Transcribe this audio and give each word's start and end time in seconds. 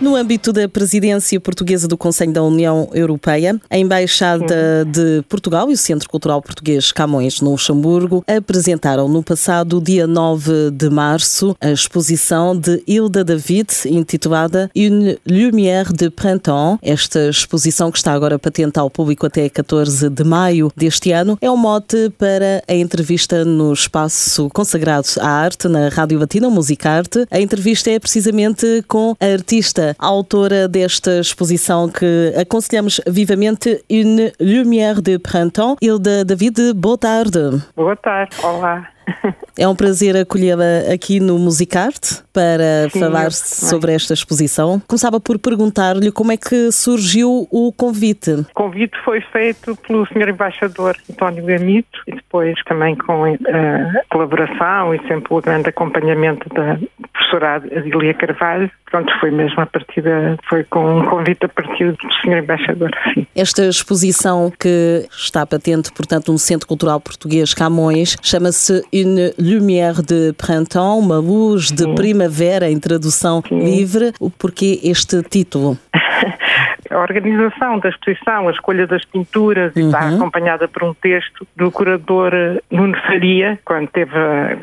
No 0.00 0.14
âmbito 0.14 0.52
da 0.52 0.68
presidência 0.68 1.40
portuguesa 1.40 1.88
do 1.88 1.98
Conselho 1.98 2.32
da 2.32 2.40
União 2.40 2.88
Europeia, 2.94 3.60
a 3.68 3.76
Embaixada 3.76 4.84
de 4.84 5.24
Portugal 5.28 5.68
e 5.72 5.74
o 5.74 5.76
Centro 5.76 6.08
Cultural 6.08 6.40
Português 6.40 6.92
Camões, 6.92 7.40
no 7.40 7.50
Luxemburgo, 7.50 8.22
apresentaram 8.24 9.08
no 9.08 9.24
passado 9.24 9.80
dia 9.80 10.06
9 10.06 10.70
de 10.70 10.88
março 10.88 11.56
a 11.60 11.72
exposição 11.72 12.56
de 12.56 12.80
Hilda 12.86 13.24
David, 13.24 13.70
intitulada 13.86 14.70
Une 14.74 15.18
Lumière 15.26 15.92
de 15.92 16.10
Printemps. 16.10 16.78
Esta 16.80 17.28
exposição, 17.28 17.90
que 17.90 17.98
está 17.98 18.12
agora 18.12 18.38
patente 18.38 18.78
ao 18.78 18.88
público 18.88 19.26
até 19.26 19.48
14 19.48 20.08
de 20.10 20.22
maio 20.22 20.70
deste 20.76 21.10
ano, 21.10 21.36
é 21.40 21.50
um 21.50 21.56
mote 21.56 22.08
para 22.16 22.62
a 22.68 22.74
entrevista 22.74 23.44
no 23.44 23.72
espaço 23.72 24.48
consagrado 24.50 25.08
à 25.20 25.28
arte 25.28 25.66
na 25.66 25.88
Rádio 25.88 26.20
Latina 26.20 26.48
Musicarte. 26.48 27.26
A 27.32 27.40
entrevista 27.40 27.90
é 27.90 27.98
precisamente 27.98 28.84
com 28.86 29.16
a 29.18 29.26
artista 29.26 29.87
autora 29.98 30.68
desta 30.68 31.20
exposição 31.20 31.88
que 31.88 32.32
aconselhamos 32.40 33.00
vivamente, 33.06 33.82
Une 33.90 34.32
Lumière 34.40 35.00
de 35.00 35.18
Printemps. 35.18 35.76
Hilda 35.80 36.24
David, 36.24 36.74
boa 36.74 36.98
tarde. 36.98 37.62
Boa 37.76 37.96
tarde, 37.96 38.36
olá. 38.42 38.88
É 39.58 39.66
um 39.66 39.74
prazer 39.74 40.16
acolhê-la 40.16 40.92
aqui 40.92 41.18
no 41.18 41.38
Musicarte 41.38 42.22
para 42.32 42.88
Sim, 42.90 43.00
falar 43.00 43.32
sobre 43.32 43.92
esta 43.92 44.14
exposição. 44.14 44.80
Começava 44.86 45.18
por 45.18 45.38
perguntar-lhe 45.38 46.12
como 46.12 46.30
é 46.30 46.36
que 46.36 46.70
surgiu 46.70 47.48
o 47.50 47.72
convite. 47.72 48.30
O 48.30 48.54
convite 48.54 48.96
foi 49.04 49.20
feito 49.20 49.74
pelo 49.76 50.06
Sr. 50.06 50.28
Embaixador 50.28 50.96
António 51.10 51.44
Gamito 51.44 51.98
e 52.06 52.12
depois 52.12 52.54
também 52.66 52.94
com 52.94 53.24
a 53.24 53.30
eh, 53.30 54.02
colaboração 54.10 54.94
e 54.94 54.98
sempre 55.08 55.34
o 55.34 55.40
grande 55.40 55.70
acompanhamento 55.70 56.48
da 56.50 56.78
professora 57.28 57.56
Adília 57.56 58.14
Carvalho. 58.14 58.70
Pronto, 58.90 59.12
foi 59.20 59.30
mesmo 59.30 59.60
a 59.60 59.66
partir 59.66 60.00
da, 60.00 60.36
foi 60.48 60.64
com 60.64 60.98
um 60.98 61.04
convite 61.04 61.44
a 61.44 61.48
partir 61.48 61.92
do 61.92 61.98
Sr. 62.22 62.38
Embaixador. 62.38 62.90
Sim. 63.12 63.26
Esta 63.36 63.66
exposição 63.66 64.50
que 64.58 65.06
está 65.10 65.44
patente, 65.44 65.92
portanto, 65.92 66.32
no 66.32 66.38
Centro 66.38 66.66
Cultural 66.66 66.98
Português 66.98 67.52
Camões, 67.52 68.16
chama-se 68.22 68.82
Une 68.92 69.34
Lumière 69.38 70.02
de 70.02 70.32
Printemps, 70.32 70.98
uma 70.98 71.18
luz 71.18 71.70
de 71.70 71.94
primavera 71.94 72.70
em 72.70 72.80
tradução 72.80 73.42
Sim. 73.46 73.62
livre. 73.62 74.12
O 74.18 74.30
porquê 74.30 74.80
este 74.82 75.22
título? 75.22 75.76
A 76.90 76.98
organização 76.98 77.78
da 77.78 77.88
exposição, 77.88 78.48
a 78.48 78.52
escolha 78.52 78.86
das 78.86 79.04
pinturas, 79.04 79.74
uhum. 79.74 79.86
está 79.86 80.08
acompanhada 80.08 80.68
por 80.68 80.84
um 80.84 80.94
texto 80.94 81.46
do 81.56 81.70
curador 81.70 82.32
Nuno 82.70 82.96
Faria, 83.02 83.58
quando 83.64 83.88
teve, 83.88 84.12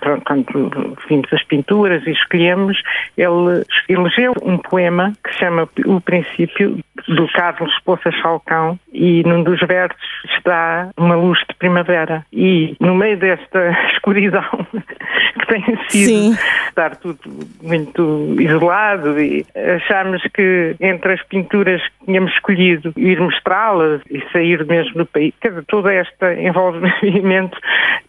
pronto, 0.00 0.22
quando 0.24 0.96
vimos 1.08 1.32
as 1.32 1.42
pinturas 1.44 2.06
e 2.06 2.10
escolhemos, 2.10 2.80
ele 3.16 3.64
elegeu 3.88 4.34
um 4.42 4.58
poema 4.58 5.12
que 5.22 5.32
se 5.32 5.40
chama 5.40 5.68
O 5.86 6.00
Princípio, 6.00 6.78
do 7.08 7.28
Carlos 7.28 7.72
Poças 7.84 8.14
Falcão, 8.20 8.78
e 8.92 9.22
num 9.24 9.42
dos 9.42 9.60
versos 9.60 10.00
está 10.36 10.88
uma 10.96 11.16
luz 11.16 11.38
de 11.48 11.54
primavera. 11.56 12.24
E 12.32 12.76
no 12.80 12.94
meio 12.94 13.18
desta 13.18 13.76
escuridão 13.92 14.44
que 15.34 15.46
tem 15.46 15.62
sido 15.88 16.06
Sim. 16.06 16.36
estar 16.68 16.96
tudo 16.96 17.18
muito 17.62 18.36
isolado 18.38 19.20
e 19.20 19.44
achamos 19.76 20.22
que 20.34 20.76
entre 20.80 21.14
as 21.14 21.22
pinturas 21.24 21.82
que 21.82 22.06
tínhamos 22.06 22.32
escolhido 22.32 22.92
ir 22.96 23.20
mostrá-las 23.20 24.00
e 24.10 24.22
sair 24.32 24.64
mesmo 24.64 24.94
do 24.94 25.06
país, 25.06 25.34
quer 25.40 25.48
dizer, 25.50 25.64
todo 25.66 25.90
este 25.90 26.34
envolvimento 26.38 27.58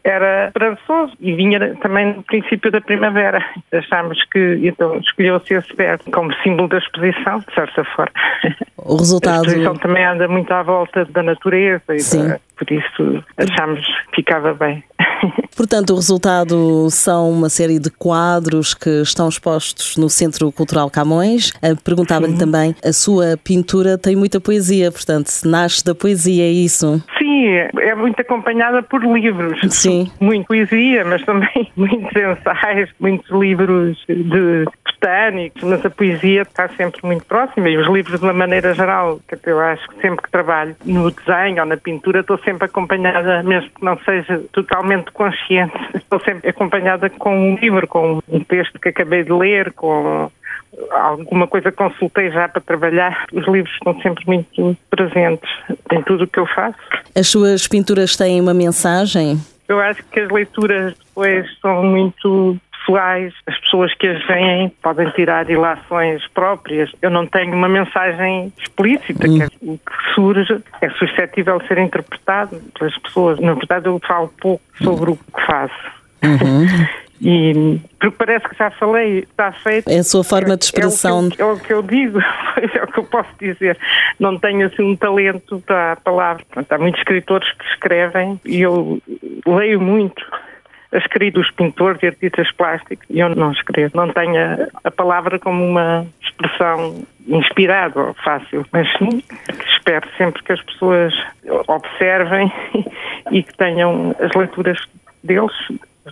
era 0.04 0.48
esperançoso 0.48 1.14
e 1.20 1.34
vinha 1.34 1.76
também 1.78 2.14
no 2.14 2.24
princípio 2.24 2.72
da 2.72 2.82
primavera. 2.82 3.44
Achámos 3.72 4.24
que 4.26 4.60
então 4.64 4.98
escolheu-se 4.98 5.54
esse 5.54 5.76
verso 5.76 6.10
como 6.12 6.34
símbolo 6.44 6.68
da 6.68 6.78
exposição, 6.78 7.40
de 7.40 7.54
certa 7.54 7.84
forma. 7.84 8.14
O 8.86 8.96
resultado... 8.98 9.46
A 9.46 9.48
exposição 9.48 9.76
também 9.78 10.06
anda 10.06 10.28
muito 10.28 10.52
à 10.52 10.62
volta 10.62 11.06
da 11.06 11.24
natureza 11.24 11.84
e 11.90 11.98
da, 11.98 12.40
por 12.56 12.72
isso 12.72 13.24
achámos 13.36 13.82
que 14.12 14.18
ficava 14.18 14.54
bem. 14.54 14.84
Portanto, 15.58 15.94
o 15.94 15.96
resultado 15.96 16.88
são 16.92 17.32
uma 17.32 17.50
série 17.50 17.80
de 17.80 17.90
quadros 17.90 18.76
que 18.76 19.02
estão 19.02 19.28
expostos 19.28 19.98
no 19.98 20.08
Centro 20.08 20.52
Cultural 20.52 20.90
Camões. 20.92 21.52
Eh, 21.64 21.74
perguntava-lhe 21.84 22.38
também, 22.38 22.76
a 22.84 22.94
sua 22.94 23.38
pintura 23.44 23.98
tem 23.98 24.16
muita 24.16 24.40
poesia, 24.40 24.92
portanto, 24.92 25.32
nasce 25.46 25.84
da 25.84 25.96
poesia, 25.96 26.44
é 26.44 26.52
isso? 26.52 27.02
Sim, 27.26 27.48
é 27.80 27.96
muito 27.96 28.22
acompanhada 28.22 28.84
por 28.84 29.04
livros. 29.04 29.60
Sim. 29.74 30.12
Muito 30.20 30.46
poesia, 30.46 31.04
mas 31.04 31.24
também 31.24 31.72
muitos 31.76 32.12
ensaios, 32.16 32.92
muitos 33.00 33.30
livros 33.32 33.98
de 34.08 34.66
botânicos, 34.86 35.64
mas 35.64 35.84
a 35.84 35.90
poesia 35.90 36.44
está 36.44 36.68
sempre 36.70 37.02
muito 37.04 37.26
próxima 37.26 37.68
e 37.68 37.78
os 37.78 37.88
livros 37.88 38.20
de 38.20 38.26
uma 38.26 38.34
maneira 38.34 38.74
geral, 38.76 39.20
que 39.28 39.50
eu 39.50 39.60
acho 39.60 39.88
que 39.90 40.02
sempre 40.02 40.24
que 40.24 40.32
trabalho 40.32 40.76
no 40.86 41.10
desenho 41.10 41.62
ou 41.62 41.66
na 41.66 41.78
pintura 41.78 42.20
estou 42.20 42.38
sempre 42.40 42.66
acompanhada, 42.66 43.42
mesmo 43.42 43.70
que 43.72 43.84
não 43.84 43.98
seja 44.00 44.44
totalmente 44.52 45.12
consciente, 45.12 45.74
estou 45.96 46.20
sempre 46.20 46.50
acompanhada 46.50 47.10
com 47.10 47.36
um 47.36 47.56
livro, 47.56 47.88
com 47.88 48.22
um 48.30 48.40
texto 48.44 48.80
que 48.80 48.90
acabei 48.90 49.24
de 49.24 49.32
ler, 49.32 49.74
com 49.74 50.30
alguma 50.92 51.48
coisa 51.48 51.72
consultei 51.72 52.32
já 52.32 52.48
para 52.48 52.62
trabalhar. 52.62 53.26
Os 53.32 53.48
livros 53.48 53.74
estão 53.74 54.00
sempre 54.02 54.24
muito 54.26 54.78
presentes 54.90 55.50
em 55.92 56.02
tudo 56.04 56.24
o 56.24 56.28
que 56.28 56.40
eu 56.40 56.46
faço. 56.48 56.78
As 57.16 57.28
suas 57.28 57.68
pinturas 57.68 58.16
têm 58.16 58.40
uma 58.40 58.54
mensagem? 58.54 59.40
Eu 59.68 59.80
acho 59.80 60.04
que 60.06 60.20
as 60.20 60.30
leituras 60.30 60.94
depois 60.98 61.48
são 61.60 61.84
muito 61.84 62.60
pessoais, 62.86 63.34
as 63.48 63.60
pessoas 63.62 63.94
que 63.96 64.08
as 64.08 64.26
veem 64.28 64.70
podem 64.82 65.10
tirar 65.12 65.50
ilações 65.50 66.26
próprias. 66.28 66.92
Eu 67.02 67.10
não 67.10 67.26
tenho 67.26 67.54
uma 67.54 67.68
mensagem 67.68 68.54
explícita, 68.60 69.28
hum. 69.28 69.38
que 69.38 69.44
é 69.44 69.48
o 69.62 69.78
que 69.78 70.14
surge 70.14 70.64
é 70.82 70.90
suscetível 70.92 71.60
de 71.60 71.68
ser 71.68 71.80
interpretado 71.80 72.62
pelas 72.78 72.98
pessoas. 73.00 73.40
Na 73.40 73.54
verdade, 73.54 73.88
eu 73.88 74.00
falo 74.06 74.32
pouco 74.40 74.64
sobre 74.82 75.12
o 75.12 75.16
que 75.16 75.46
faço. 75.46 75.96
Uhum. 76.24 76.68
E 77.22 77.80
porque 78.00 78.18
parece 78.18 78.48
que 78.50 78.58
já 78.58 78.70
falei, 78.72 79.20
está 79.20 79.52
feito. 79.52 79.90
É 79.90 80.00
a 80.00 80.04
sua 80.04 80.24
forma 80.24 80.58
de 80.58 80.66
expressão. 80.66 81.22
É, 81.22 81.24
é, 81.24 81.28
o, 81.28 81.32
que 81.32 81.42
eu, 81.42 81.48
é 81.48 81.54
o, 81.54 81.60
que 81.60 81.74
eu, 81.74 81.82
digo, 81.82 82.20
é 82.78 82.84
o 82.84 82.88
que 82.88 83.00
eu 83.00 83.04
posso 83.06 83.30
dizer. 83.40 83.78
Não 84.20 84.38
tenho 84.38 84.68
assim 84.68 84.84
um 84.84 84.96
talento 84.96 85.62
para 85.66 85.94
a 85.94 85.96
palavra. 85.96 86.44
Há 86.70 86.78
muitos 86.78 87.00
escritores 87.00 87.50
que 87.54 87.66
escrevem 87.66 88.40
e 88.46 88.62
eu 88.62 89.02
leio 89.46 89.80
muito 89.80 90.24
a 90.92 90.98
escrita 90.98 91.40
dos 91.40 91.52
pintores 91.52 92.02
e 92.04 92.08
artistas 92.08 92.52
plásticos 92.52 93.06
e 93.10 93.20
eu 93.20 93.30
não 93.34 93.52
escrevo. 93.52 93.96
Não 93.96 94.12
tenho 94.12 94.38
a, 94.38 94.68
a 94.84 94.92
palavra 94.92 95.40
como 95.40 95.64
uma 95.64 96.06
expressão 96.22 97.06
inspirada 97.28 98.00
ou 98.00 98.14
fácil, 98.14 98.66
mas 98.72 98.88
sim, 98.98 99.24
espero 99.68 100.08
sempre 100.18 100.44
que 100.44 100.52
as 100.52 100.62
pessoas 100.62 101.14
observem 101.68 102.52
e 103.32 103.42
que 103.42 103.58
tenham 103.58 104.16
as 104.20 104.32
leituras 104.36 104.78
deles 105.24 105.54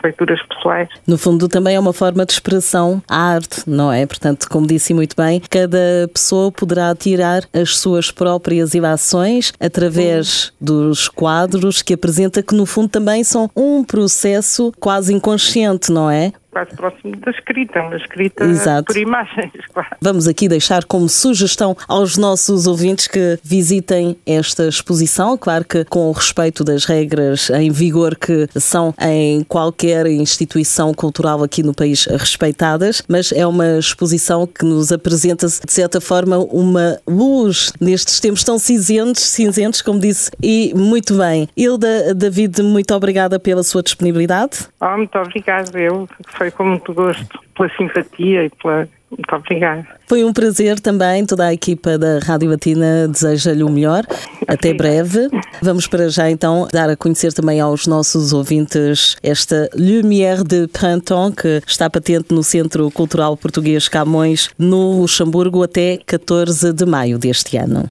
leituras 0.01 0.41
pessoais. 0.47 0.89
No 1.05 1.17
fundo, 1.17 1.47
também 1.47 1.75
é 1.75 1.79
uma 1.79 1.93
forma 1.93 2.25
de 2.25 2.33
expressão 2.33 3.01
à 3.07 3.33
arte, 3.33 3.63
não 3.67 3.91
é? 3.91 4.05
Portanto, 4.05 4.47
como 4.49 4.65
disse 4.65 4.93
muito 4.93 5.15
bem, 5.15 5.41
cada 5.49 6.09
pessoa 6.13 6.51
poderá 6.51 6.95
tirar 6.95 7.43
as 7.53 7.77
suas 7.77 8.11
próprias 8.11 8.73
ilações 8.73 9.53
através 9.59 10.51
dos 10.59 11.07
quadros 11.07 11.81
que 11.81 11.93
apresenta, 11.93 12.41
que 12.41 12.55
no 12.55 12.65
fundo 12.65 12.89
também 12.89 13.23
são 13.23 13.49
um 13.55 13.83
processo 13.83 14.71
quase 14.79 15.13
inconsciente, 15.13 15.91
não 15.91 16.09
é? 16.09 16.33
Quase 16.53 16.75
próximo 16.75 17.15
da 17.17 17.31
escrita, 17.31 17.81
uma 17.81 17.97
escrita 17.97 18.45
Exato. 18.45 18.85
por 18.85 18.97
imagens. 18.97 19.51
Claro. 19.73 19.89
Vamos 19.99 20.27
aqui 20.27 20.47
deixar 20.47 20.83
como 20.83 21.09
sugestão 21.09 21.75
aos 21.87 22.15
nossos 22.15 22.67
ouvintes 22.67 23.07
que 23.07 23.39
visitem 23.43 24.15
esta 24.23 24.67
exposição, 24.67 25.35
claro 25.35 25.65
que 25.65 25.83
com 25.85 26.09
o 26.09 26.11
respeito 26.11 26.63
das 26.63 26.85
regras 26.85 27.49
em 27.49 27.71
vigor 27.71 28.15
que 28.15 28.47
são 28.59 28.93
em 29.01 29.43
qualquer 29.43 30.05
instituição 30.05 30.93
cultural 30.93 31.41
aqui 31.41 31.63
no 31.63 31.73
país 31.73 32.05
respeitadas, 32.05 33.01
mas 33.07 33.31
é 33.31 33.47
uma 33.47 33.79
exposição 33.79 34.45
que 34.45 34.63
nos 34.63 34.91
apresenta, 34.91 35.47
de 35.47 35.71
certa 35.71 35.99
forma, 35.99 36.37
uma 36.37 36.99
luz 37.07 37.73
nestes 37.81 38.19
tempos 38.19 38.43
tão 38.43 38.59
cinzentos, 38.59 39.23
cinzentos, 39.23 39.81
como 39.81 39.99
disse, 39.99 40.29
e 40.41 40.71
muito 40.75 41.17
bem. 41.17 41.47
Hilda, 41.57 42.13
David, 42.13 42.61
muito 42.61 42.93
obrigada 42.93 43.39
pela 43.39 43.63
sua 43.63 43.81
disponibilidade. 43.81 44.67
Oh, 44.79 44.97
muito 44.97 45.17
obrigada, 45.17 45.79
eu 45.79 46.07
foi 46.27 46.42
com 46.51 46.63
muito 46.63 46.93
gosto, 46.93 47.39
pela 47.55 47.69
simpatia 47.77 48.45
e 48.45 48.49
pela. 48.49 48.87
Muito 49.11 49.35
obrigada. 49.35 49.87
Foi 50.07 50.23
um 50.23 50.33
prazer 50.33 50.79
também. 50.79 51.23
Toda 51.23 51.45
a 51.45 51.53
equipa 51.53 51.99
da 51.99 52.17
Rádio 52.17 52.49
Latina 52.49 53.07
deseja-lhe 53.07 53.63
o 53.63 53.69
melhor. 53.69 54.03
Até 54.47 54.73
breve. 54.73 55.29
Vamos 55.61 55.85
para 55.85 56.09
já 56.09 56.31
então 56.31 56.67
dar 56.73 56.89
a 56.89 56.95
conhecer 56.95 57.31
também 57.31 57.59
aos 57.59 57.85
nossos 57.85 58.33
ouvintes 58.33 59.15
esta 59.21 59.69
Lumière 59.75 60.43
de 60.43 60.67
Printemps 60.67 61.35
que 61.35 61.61
está 61.67 61.89
patente 61.91 62.33
no 62.33 62.41
Centro 62.41 62.89
Cultural 62.89 63.37
Português 63.37 63.87
Camões, 63.87 64.49
no 64.57 65.01
Luxemburgo, 65.01 65.61
até 65.61 65.99
14 66.05 66.73
de 66.73 66.85
maio 66.85 67.19
deste 67.19 67.55
ano. 67.55 67.85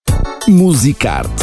Musicarte 0.48 1.41